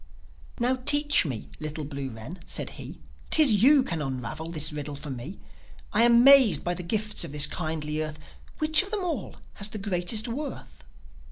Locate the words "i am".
5.93-6.23